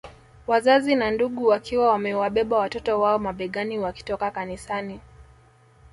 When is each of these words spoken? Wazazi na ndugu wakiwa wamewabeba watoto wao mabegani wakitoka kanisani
Wazazi 0.47 0.95
na 0.95 1.11
ndugu 1.11 1.47
wakiwa 1.47 1.87
wamewabeba 1.89 2.57
watoto 2.57 2.99
wao 3.01 3.19
mabegani 3.19 3.79
wakitoka 3.79 4.31
kanisani 4.31 4.99